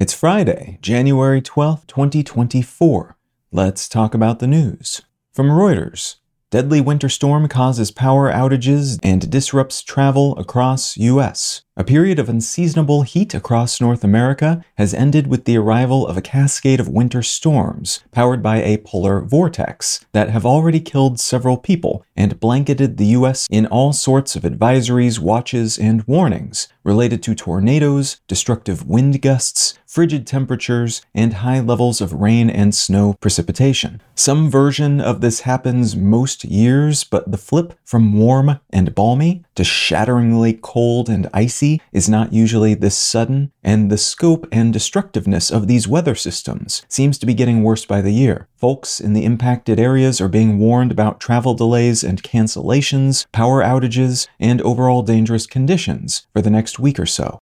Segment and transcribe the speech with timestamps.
[0.00, 3.18] It's Friday, January 12th, 2024.
[3.52, 5.02] Let's talk about the news.
[5.30, 6.14] From Reuters,
[6.48, 11.64] deadly winter storm causes power outages and disrupts travel across US.
[11.76, 16.20] A period of unseasonable heat across North America has ended with the arrival of a
[16.20, 22.04] cascade of winter storms powered by a polar vortex that have already killed several people
[22.16, 28.20] and blanketed the US in all sorts of advisories, watches, and warnings related to tornadoes,
[28.26, 34.00] destructive wind gusts, frigid temperatures, and high levels of rain and snow precipitation.
[34.14, 39.64] Some version of this happens most years, but the flip from warm and balmy to
[39.64, 41.59] shatteringly cold and icy
[41.92, 47.18] is not usually this sudden, and the scope and destructiveness of these weather systems seems
[47.18, 48.48] to be getting worse by the year.
[48.56, 54.26] Folks in the impacted areas are being warned about travel delays and cancellations, power outages,
[54.38, 57.38] and overall dangerous conditions for the next week or so.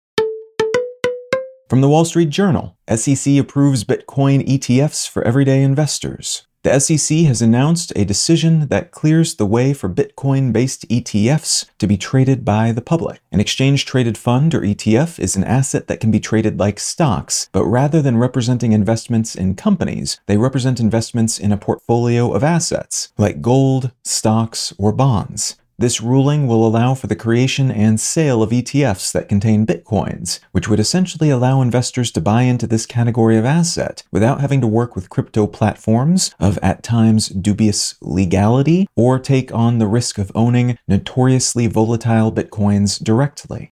[1.69, 6.46] From the Wall Street Journal, SEC approves Bitcoin ETFs for everyday investors.
[6.67, 11.87] The SEC has announced a decision that clears the way for Bitcoin based ETFs to
[11.87, 13.21] be traded by the public.
[13.31, 17.47] An exchange traded fund or ETF is an asset that can be traded like stocks,
[17.53, 23.13] but rather than representing investments in companies, they represent investments in a portfolio of assets,
[23.17, 25.55] like gold, stocks, or bonds.
[25.79, 30.67] This ruling will allow for the creation and sale of ETFs that contain bitcoins, which
[30.67, 34.95] would essentially allow investors to buy into this category of asset without having to work
[34.95, 40.79] with crypto platforms of at times dubious legality or take on the risk of owning
[40.87, 43.71] notoriously volatile bitcoins directly.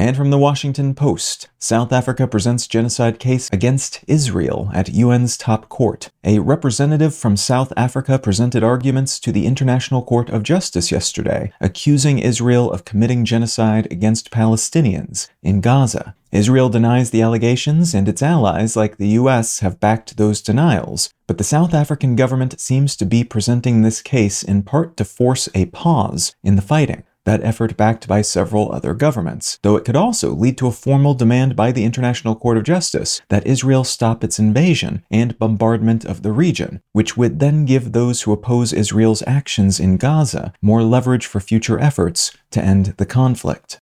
[0.00, 5.68] And from the Washington Post, South Africa presents genocide case against Israel at UN's top
[5.68, 6.08] court.
[6.24, 12.18] A representative from South Africa presented arguments to the International Court of Justice yesterday, accusing
[12.18, 16.14] Israel of committing genocide against Palestinians in Gaza.
[16.32, 21.12] Israel denies the allegations, and its allies, like the US, have backed those denials.
[21.26, 25.50] But the South African government seems to be presenting this case in part to force
[25.54, 29.96] a pause in the fighting that effort backed by several other governments, though it could
[29.96, 34.24] also lead to a formal demand by the International Court of Justice that Israel stop
[34.24, 39.22] its invasion and bombardment of the region, which would then give those who oppose Israel's
[39.26, 43.80] actions in Gaza more leverage for future efforts to end the conflict.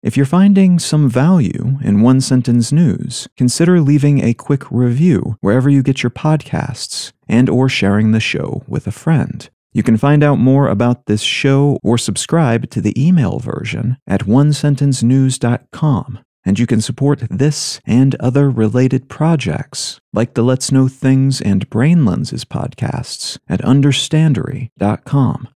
[0.00, 5.68] If you're finding some value in one sentence news, consider leaving a quick review wherever
[5.68, 9.50] you get your podcasts and or sharing the show with a friend.
[9.78, 14.22] You can find out more about this show or subscribe to the email version at
[14.22, 16.18] onesentencenews.com.
[16.44, 21.70] And you can support this and other related projects, like the Let's Know Things and
[21.70, 25.48] Brain Lenses podcasts, at understandary.com.